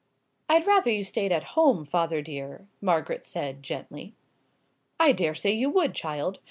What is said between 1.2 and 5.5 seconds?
at home, father dear," Margaret said, gently. "I dare